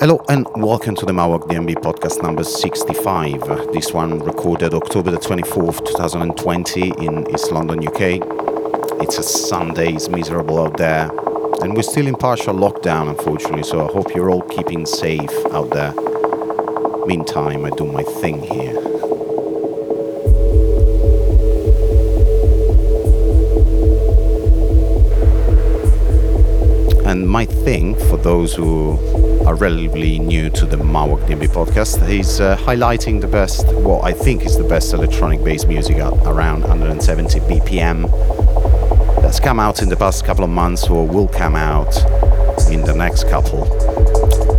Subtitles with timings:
[0.00, 3.72] Hello and welcome to the Mawak DNB podcast number 65.
[3.72, 8.22] This one recorded October the 24th, 2020 in East London, UK.
[9.02, 11.10] It's a Sunday, it's miserable out there,
[11.62, 15.70] and we're still in partial lockdown, unfortunately, so I hope you're all keeping safe out
[15.70, 15.92] there.
[17.04, 18.78] Meantime, I do my thing here.
[27.04, 28.96] And my thing, for those who
[29.48, 34.12] are relatively new to the Mawak DNB podcast, He's uh, highlighting the best, what I
[34.12, 38.02] think is the best electronic based music at around 170 BPM
[39.22, 41.96] that's come out in the past couple of months or will come out
[42.70, 43.62] in the next couple.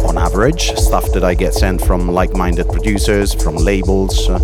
[0.07, 4.27] On average, stuff that I get sent from like minded producers, from labels.
[4.27, 4.39] Uh,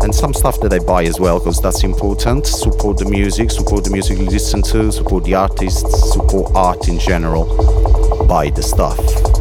[0.00, 2.46] and some stuff that I buy as well because that's important.
[2.46, 6.98] Support the music, support the music you listen to, support the artists, support art in
[6.98, 7.44] general.
[8.26, 9.35] Buy the stuff.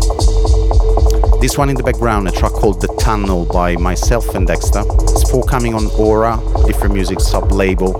[1.41, 4.83] This one in the background, a track called The Tunnel by myself and Dexter.
[4.87, 7.95] It's forthcoming on Aura, different music sub label.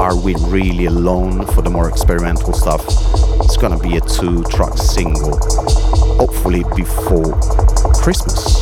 [0.00, 2.84] Are We Really Alone for the more experimental stuff?
[3.44, 5.38] It's gonna be a two track single,
[6.18, 7.38] hopefully before
[7.94, 8.58] Christmas.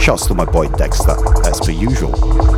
[0.00, 2.53] Shouts to my boy Dexter, as per usual.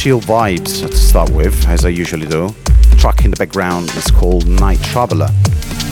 [0.00, 2.48] Chill vibes to start with, as I usually do.
[2.88, 5.28] The track in the background is called Night Traveler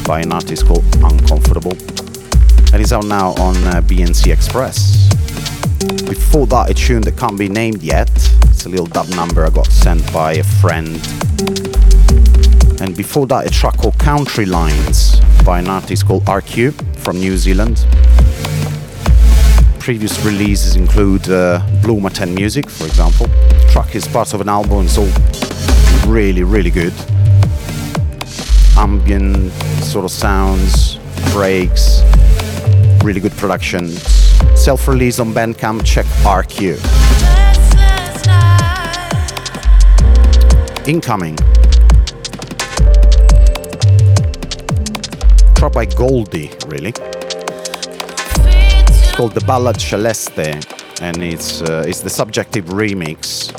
[0.06, 1.72] by an artist called Uncomfortable
[2.72, 5.10] and it's out now on uh, BNC Express.
[6.08, 8.08] Before that, a tune that can't be named yet.
[8.44, 10.96] It's a little dub number I got sent by a friend.
[12.80, 17.36] And before that, a track called Country Lines by an artist called RQ from New
[17.36, 17.84] Zealand.
[19.78, 23.26] Previous releases include uh, Blue 10 Music, for example.
[23.70, 25.08] Track is part of an album, all
[26.06, 26.92] really, really good.
[28.76, 30.96] Ambient sort of sounds,
[31.32, 32.02] breaks,
[33.04, 33.88] really good production.
[34.56, 36.78] Self release on Bandcamp, check RQ.
[40.88, 41.36] Incoming.
[45.54, 46.94] Track by Goldie, really.
[48.90, 53.52] It's called The Ballad Celeste, and it's, uh, it's the subjective remix.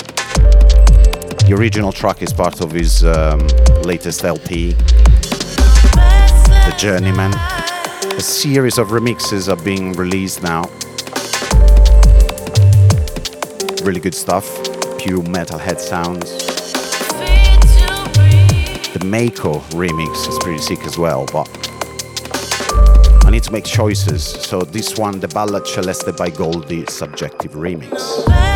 [1.46, 3.40] The original track is part of his um,
[3.82, 4.72] latest LP,
[5.92, 7.32] The Journeyman.
[8.16, 10.64] A series of remixes are being released now.
[13.84, 14.44] Really good stuff,
[14.98, 16.36] pure metalhead sounds.
[18.92, 21.69] The Mako remix is pretty sick as well, but
[23.30, 24.24] I need to make choices.
[24.24, 28.49] So this one, the Ballad Celeste by Goldie, subjective remix.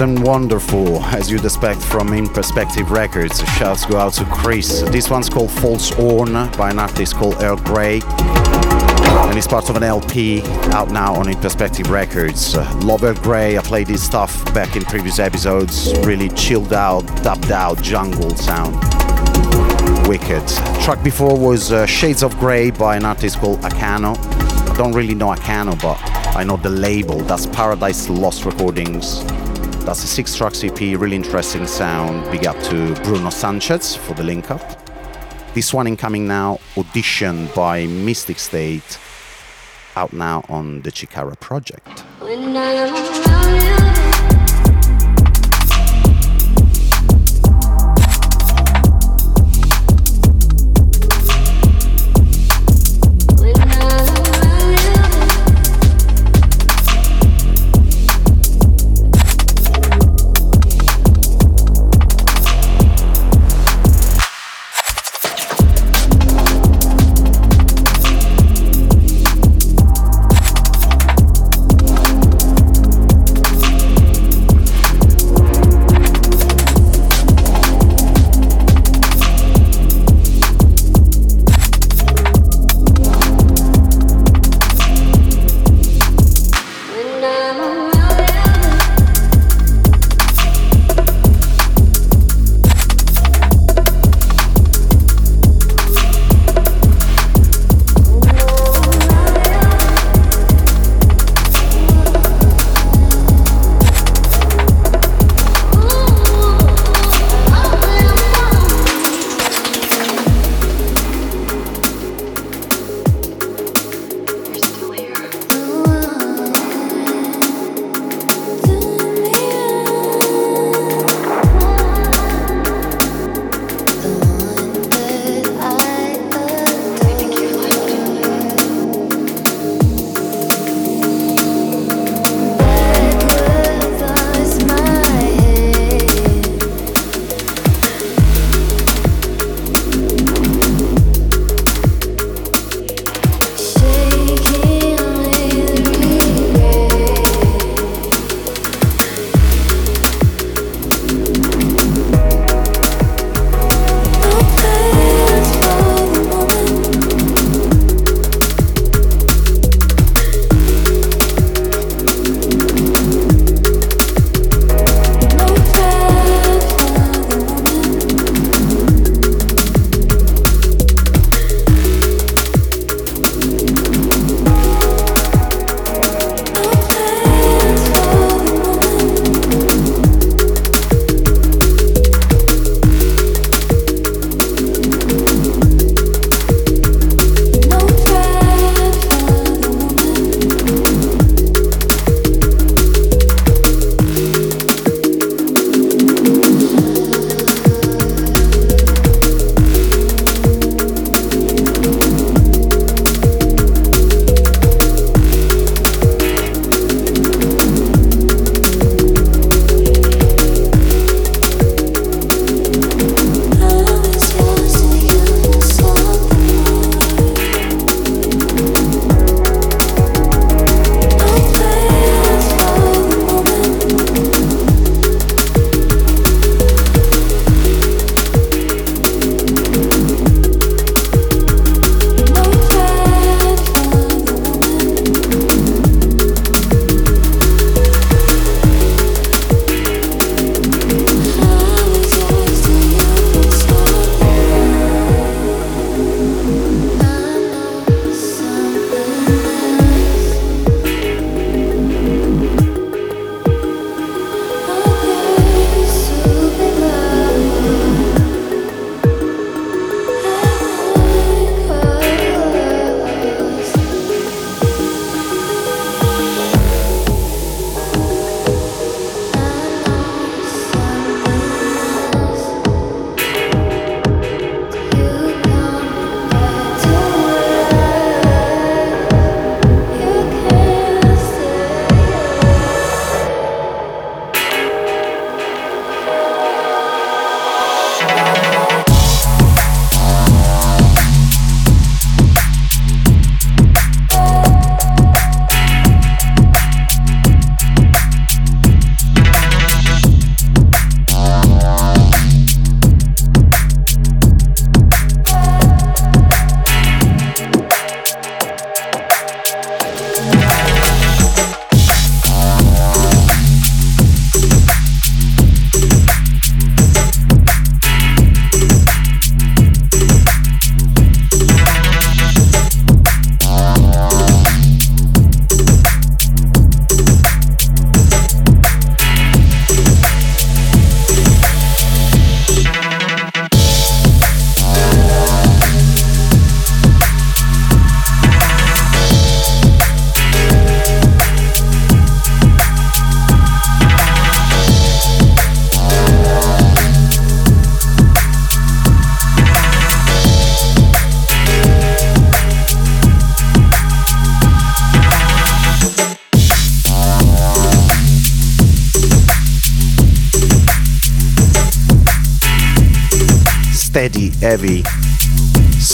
[0.00, 3.38] And wonderful, as you'd expect from Inperspective Records.
[3.56, 4.82] Shouts go out to Chris.
[4.82, 8.00] This one's called False Horn by an artist called Earl Grey.
[8.04, 12.54] And it's part of an LP out now on Inperspective Records.
[12.54, 15.96] Uh, Love Earl Grey, I played this stuff back in previous episodes.
[16.00, 18.74] Really chilled out, dubbed out jungle sound.
[20.08, 20.46] Wicked.
[20.82, 24.18] Track before was uh, Shades of Grey by an artist called Akano.
[24.70, 25.98] I don't really know Akano, but
[26.36, 27.20] I know the label.
[27.20, 29.22] That's Paradise Lost Recordings.
[29.84, 32.24] That's a six track EP, really interesting sound.
[32.32, 34.62] Big up to Bruno Sanchez for the link up.
[35.52, 38.98] This one incoming now, Audition by Mystic State,
[39.94, 42.02] out now on the Chikara project.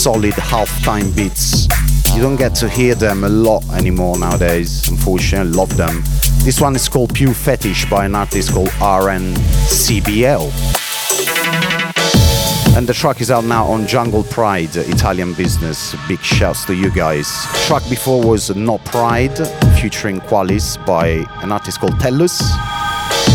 [0.01, 1.67] Solid half-time beats.
[2.15, 5.51] You don't get to hear them a lot anymore nowadays, unfortunately.
[5.51, 6.01] I love them.
[6.43, 10.41] This one is called Pew Fetish by an artist called RNCBL.
[12.75, 15.95] And the track is out now on Jungle Pride, Italian business.
[16.07, 17.27] Big shouts to you guys.
[17.67, 19.37] Track before was No Pride,
[19.79, 22.41] featuring Qualis by an artist called Tellus,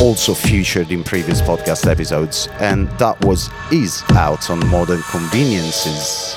[0.03, 2.49] also featured in previous podcast episodes.
[2.59, 6.37] And that was Is out on Modern Conveniences.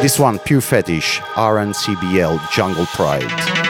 [0.00, 3.69] This one, Pew Fetish, RNCBL, Jungle Pride.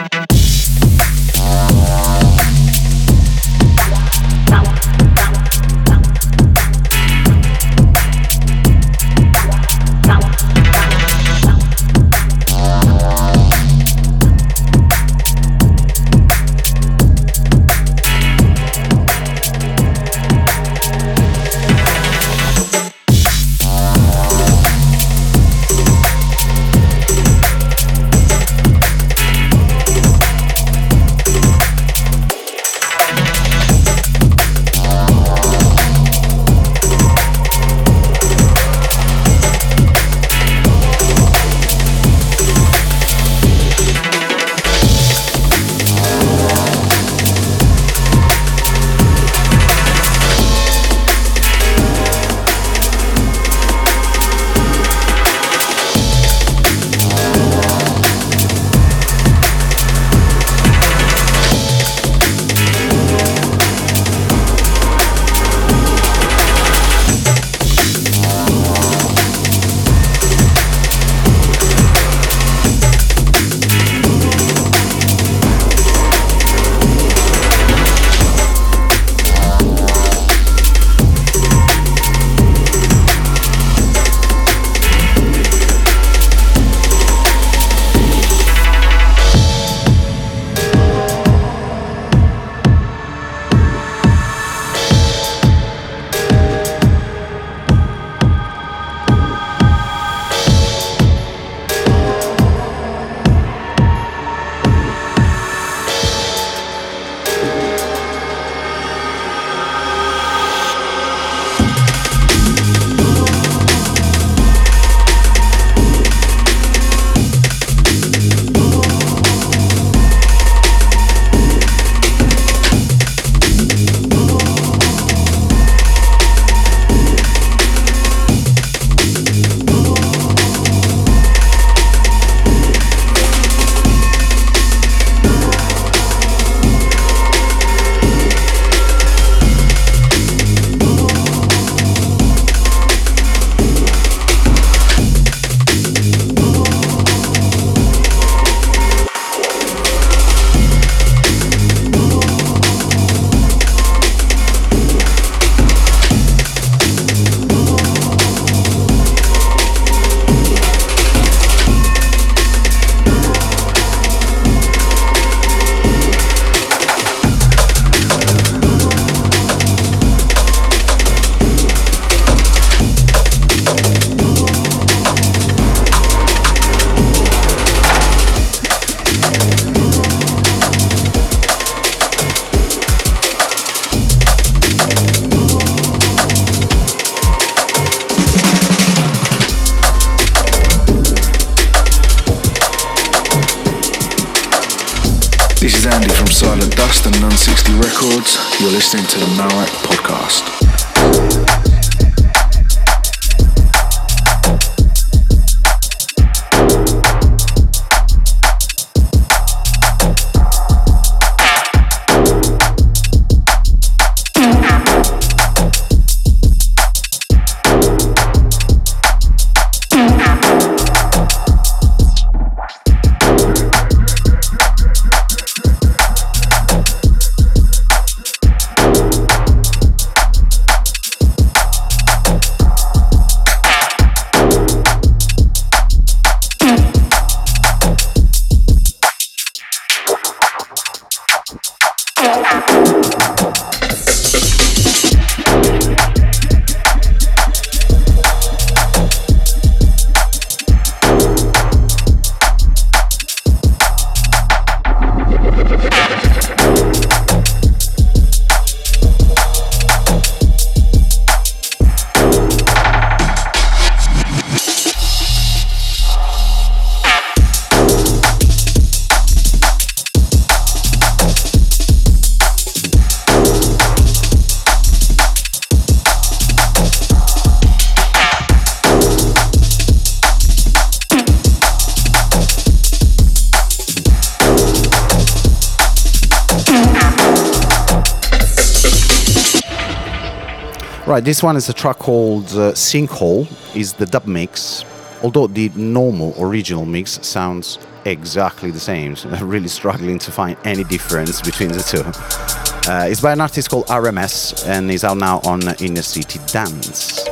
[291.11, 293.45] Right, this one is a track called uh, Sinkhole,
[293.75, 294.85] is the dub mix,
[295.21, 299.17] although the normal original mix sounds exactly the same.
[299.17, 302.89] So I'm really struggling to find any difference between the two.
[302.89, 307.25] Uh, it's by an artist called RMS and is out now on Inner City Dance.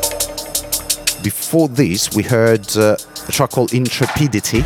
[1.23, 2.97] Before this, we heard uh,
[3.29, 4.63] a track called Intrepidity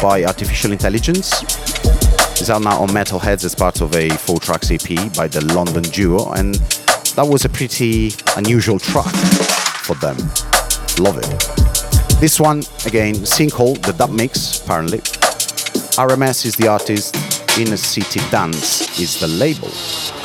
[0.00, 1.42] by Artificial Intelligence.
[2.40, 5.82] It's out now on Metalheadz as part of a four tracks EP by the London
[5.82, 6.60] duo, and
[7.16, 9.14] that was a pretty unusual track
[9.84, 10.16] for them.
[10.98, 12.20] Love it.
[12.20, 14.98] This one, again, Sinkhole, the dub mix, apparently.
[15.96, 17.16] RMS is the artist,
[17.58, 20.19] Inner City Dance is the label.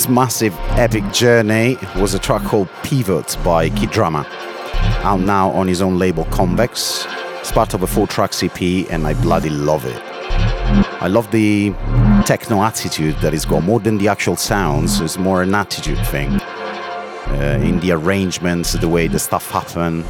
[0.00, 4.26] This massive epic journey was a track called Pivot by Kid Drama,
[5.04, 7.04] out now on his own label Convex.
[7.40, 10.00] It's part of a four track EP and I bloody love it.
[11.02, 11.74] I love the
[12.24, 16.30] techno attitude that it's got more than the actual sounds, it's more an attitude thing.
[16.40, 20.04] Uh, in the arrangements, the way the stuff happen,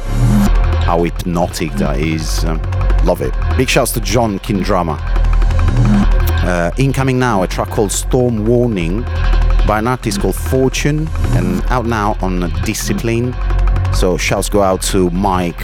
[0.85, 2.45] how hypnotic that is.
[2.45, 2.61] Um,
[3.03, 3.33] love it.
[3.57, 4.97] Big shouts to John Kindrama.
[6.45, 9.05] Uh, incoming now, a track called Storm Warning
[9.67, 13.33] by an artist called Fortune and out now on Discipline.
[13.93, 15.61] So shouts go out to Mike,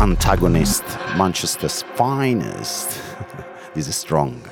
[0.00, 0.84] antagonist,
[1.16, 3.00] Manchester's finest.
[3.74, 4.42] this is strong.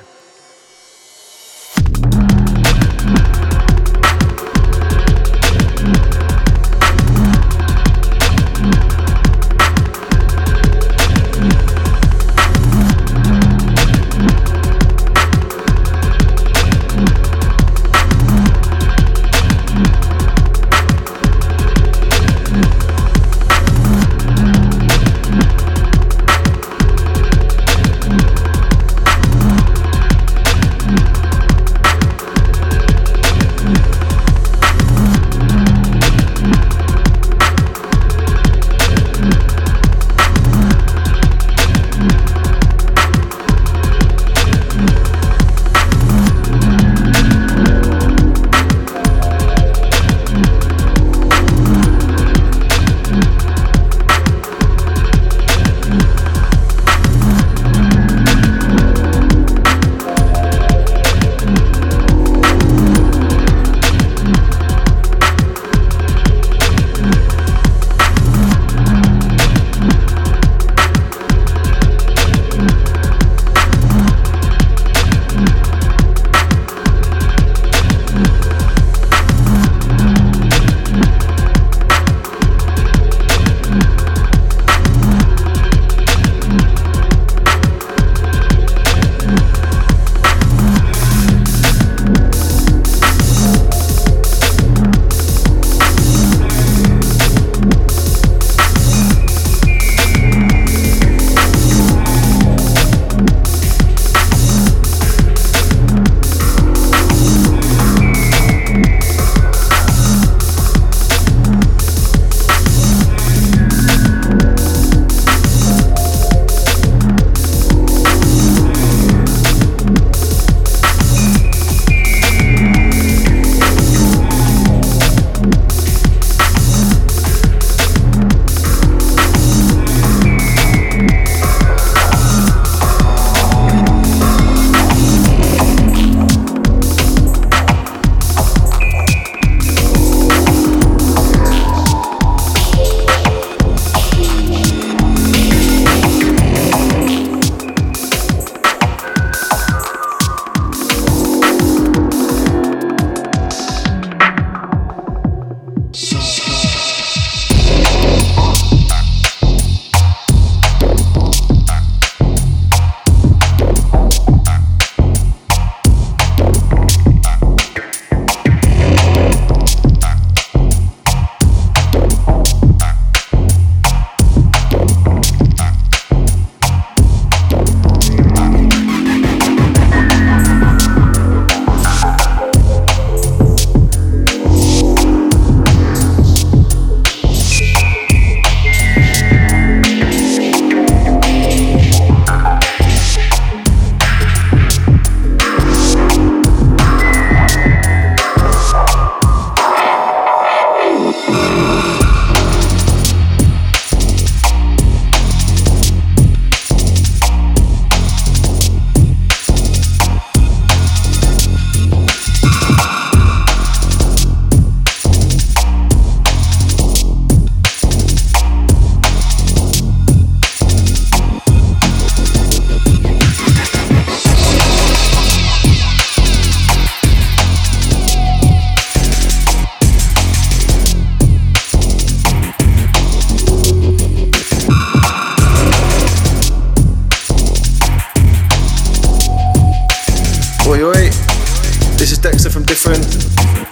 [241.97, 243.03] This is Dexter from Different.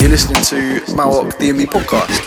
[0.02, 2.26] You're listening to Mawok, the Podcast.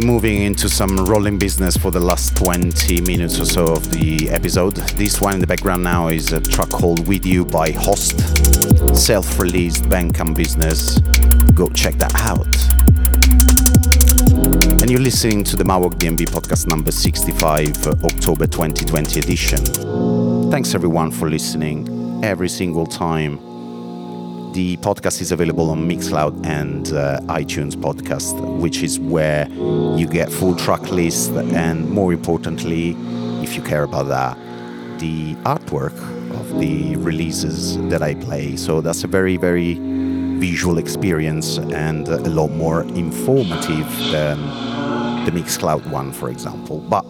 [0.00, 4.74] Moving into some rolling business for the last 20 minutes or so of the episode.
[4.96, 8.18] This one in the background now is a track called With You by Host,
[8.96, 10.98] self released Bandcamp business.
[11.54, 12.46] Go check that out.
[14.82, 20.50] And you're listening to the Mawok DNB podcast number 65, October 2020 edition.
[20.50, 23.45] Thanks everyone for listening every single time
[24.56, 29.46] the podcast is available on Mixcloud and uh, iTunes podcast, which is where
[29.98, 32.96] you get full track list and more importantly,
[33.42, 34.34] if you care about that,
[34.98, 35.94] the artwork
[36.40, 38.56] of the releases that I play.
[38.56, 39.74] So that's a very, very
[40.38, 44.40] visual experience and a lot more informative than
[45.26, 46.80] the Mixcloud one, for example.
[46.80, 47.04] But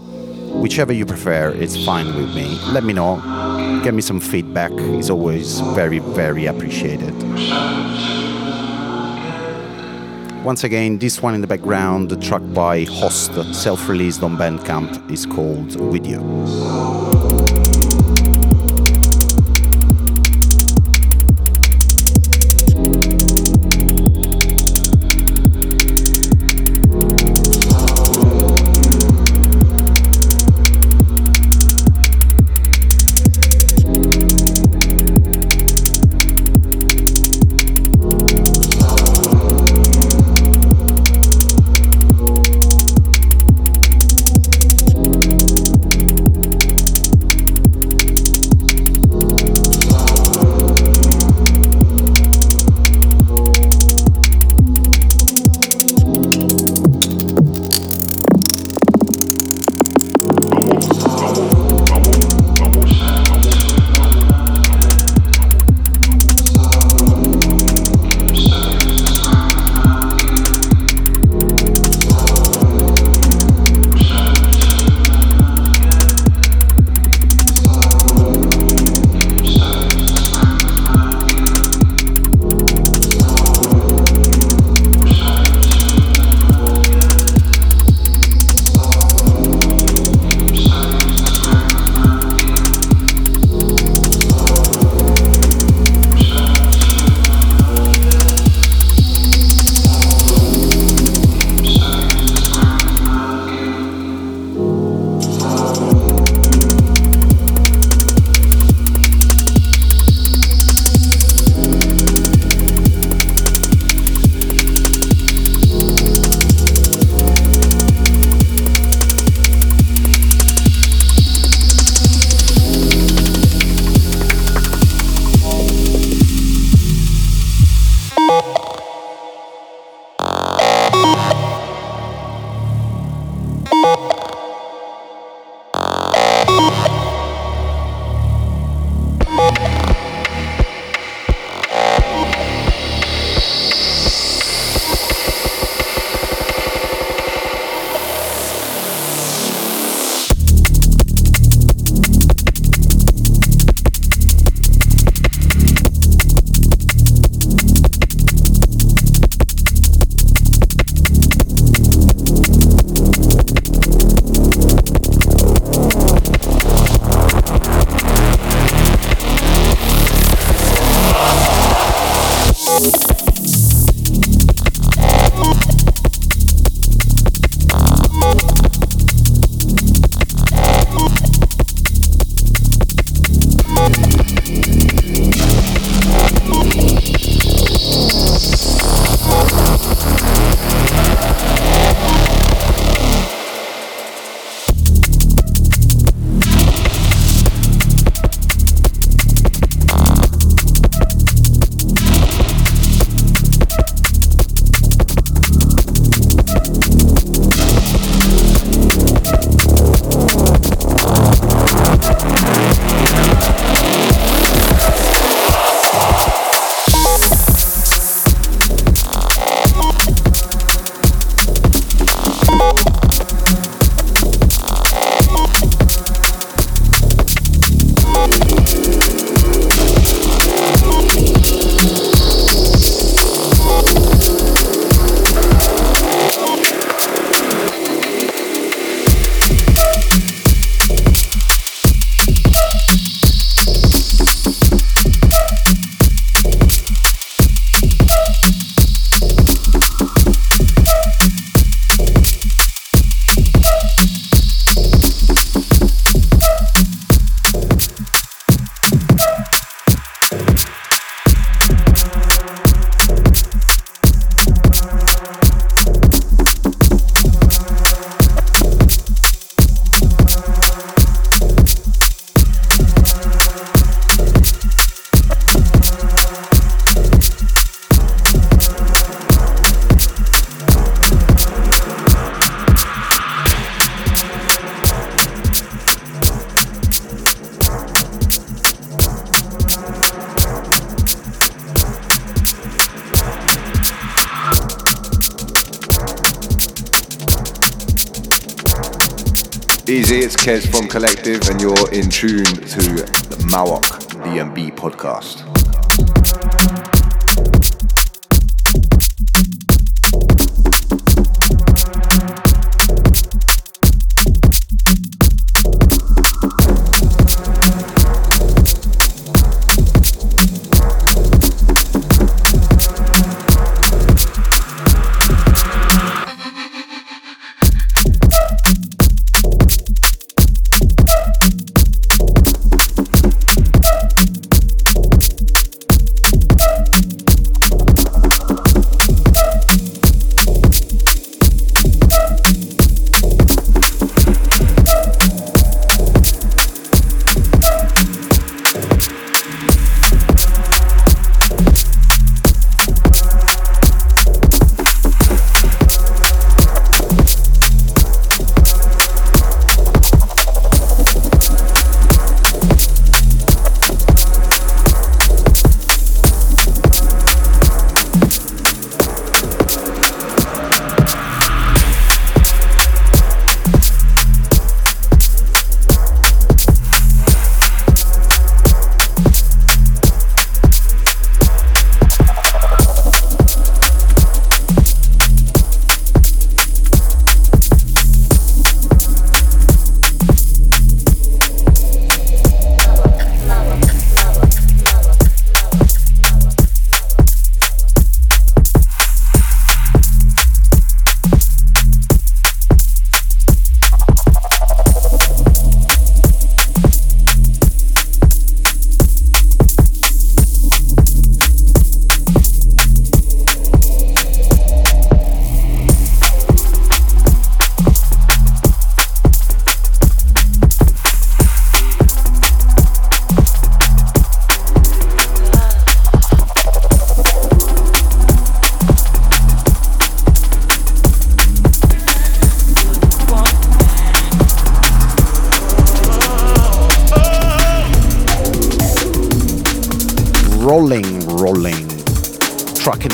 [0.61, 2.59] whichever you prefer, it's fine with me.
[2.73, 3.21] Let me know
[3.87, 4.73] Give me some feedback.
[4.73, 7.15] It's always very, very appreciated.
[10.45, 15.09] Once again, this one in the background, the track by Host, self released on Bandcamp,
[15.09, 16.96] is called With You.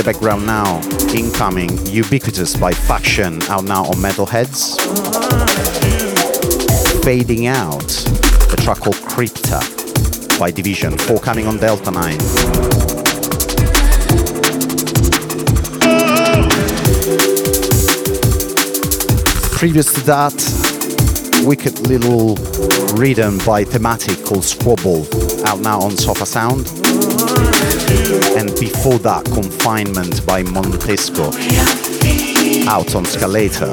[0.04, 0.80] Background now,
[1.14, 4.76] incoming Ubiquitous by Faction, out now on Metalheadz.
[7.04, 7.88] Fading out,
[8.50, 9.60] the track called Crypta
[10.38, 12.18] by Division, forthcoming on Delta 9.
[19.56, 22.36] Previous to that, wicked little
[22.96, 25.06] rhythm by Thematic called Squabble,
[25.46, 27.01] out now on Sofa Sound
[28.36, 31.32] and before that Confinement by Montesco
[32.66, 33.72] out on Scalator.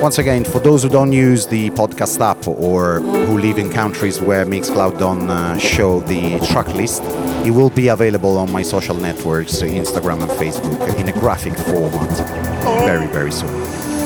[0.00, 4.18] Once again, for those who don't use the podcast app or who live in countries
[4.18, 7.02] where Mixcloud don't uh, show the track list,
[7.44, 12.10] it will be available on my social networks, Instagram and Facebook, in a graphic format
[12.86, 13.52] very, very soon.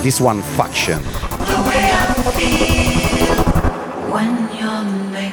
[0.02, 1.00] This one, Faction.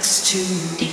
[0.01, 0.90] Next to me.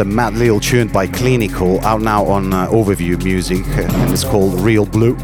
[0.00, 4.58] A mad little tune by Clinical, out now on uh, Overview Music, and it's called
[4.60, 5.14] Real Blue.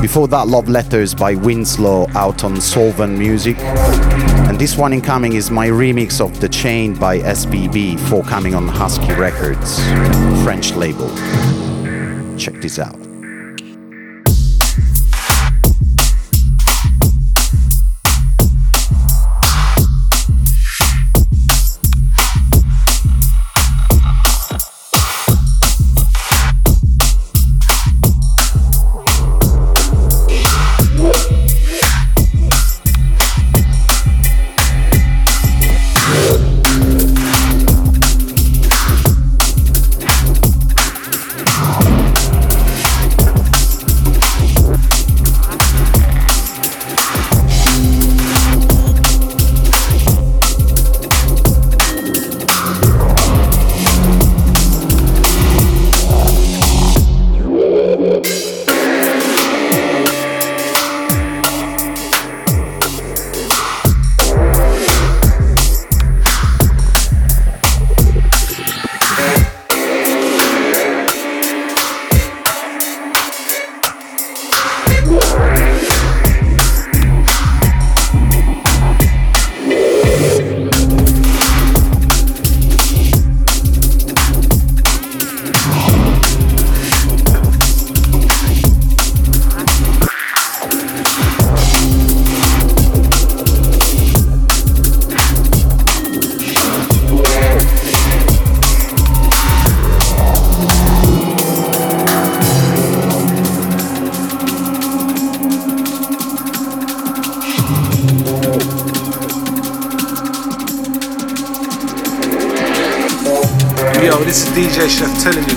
[0.00, 3.58] Before that, Love Letters by Winslow out on Solven Music.
[3.58, 9.12] And this one incoming is my remix of The Chain by SBB, forthcoming on Husky
[9.12, 9.78] Records,
[10.42, 11.08] French label.
[12.38, 13.03] Check this out.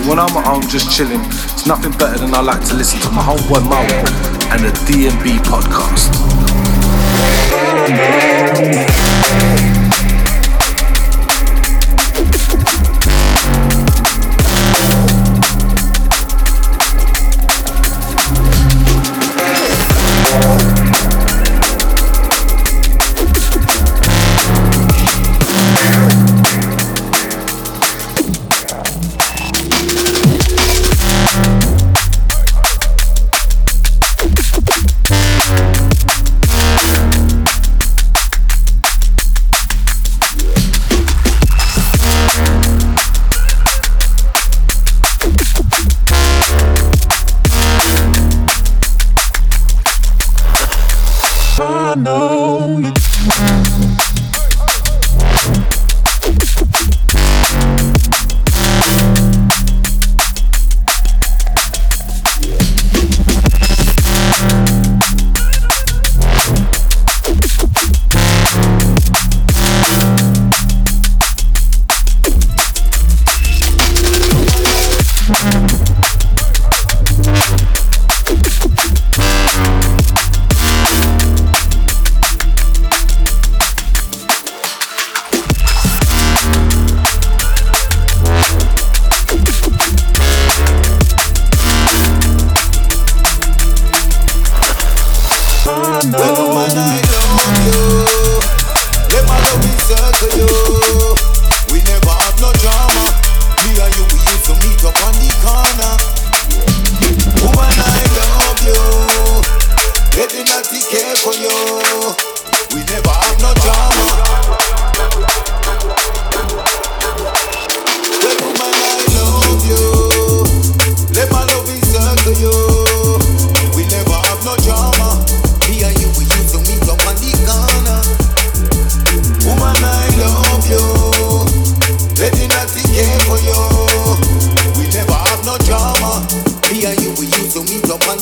[0.08, 3.10] When I'm at home just chilling, it's nothing better than I like to listen to
[3.10, 4.08] my homeboy Mauro
[4.50, 6.08] and the DNB podcast.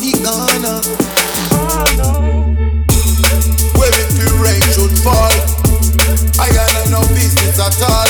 [0.06, 0.78] he gonna.
[1.50, 1.82] Uh.
[3.74, 5.34] Well, if the rain should fall,
[6.38, 8.06] I got no business at all.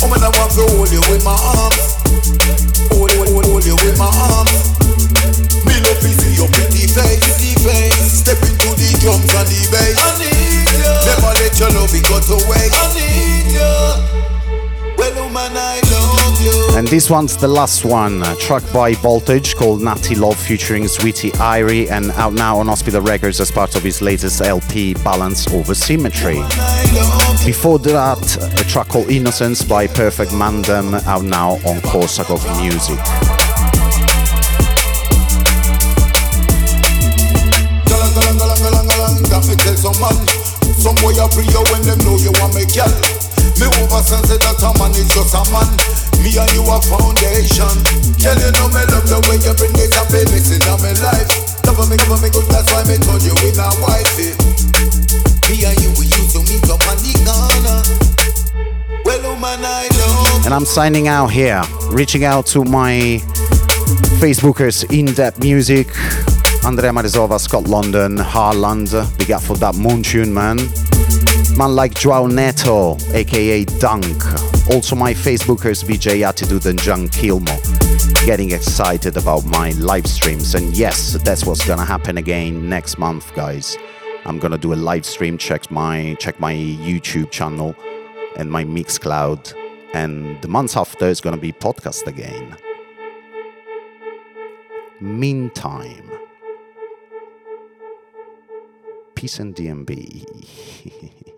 [0.00, 2.00] Oh, man, I want to hold you with my arms.
[2.96, 4.72] Hold, hold, hold you with my arms.
[5.68, 7.20] Me love to see your pretty face.
[7.20, 8.24] Pretty face.
[8.24, 10.00] Step into the drums and the bass.
[10.00, 10.92] I need you.
[11.12, 12.72] Never let your love go to waste.
[12.72, 13.05] I need
[16.76, 21.30] And this one's the last one, a track by Voltage called Natty Love featuring Sweetie
[21.30, 25.74] Irie and out now on Hospital Records as part of his latest LP Balance Over
[25.74, 26.36] Symmetry.
[27.46, 33.00] Before that, a track called Innocence by Perfect Mandem out now on Korsakov Music.
[40.76, 42.92] Some boy when know you want me girl.
[43.56, 46.05] Me that a man is just a man.
[46.26, 47.70] Me and you a foundation.
[48.18, 50.10] Girl, you me love the way you bring it up
[50.82, 51.30] my life.
[51.62, 54.34] Love me, love me good, that's why me told you we not wifey.
[55.46, 57.14] Me and you, we used to meet up on the.
[59.04, 60.42] Well, woman, I know.
[60.44, 63.22] And I'm signing out here, reaching out to my
[64.18, 65.86] Facebookers, In Depth Music,
[66.64, 70.56] Andrea Marizova, Scott London, Harland, big up for that moon tune, man.
[71.56, 77.56] Man like Joao Neto, aka Dunk, also, my Facebookers VJ Attitude and John Kilmo
[78.26, 80.56] getting excited about my live streams.
[80.56, 83.78] And yes, that's what's gonna happen again next month, guys.
[84.24, 85.38] I'm gonna do a live stream.
[85.38, 87.76] Check my check my YouTube channel
[88.36, 89.54] and my Mixcloud.
[89.94, 92.56] And the month after is gonna be podcast again.
[95.00, 96.10] Meantime,
[99.14, 101.26] peace and DNB.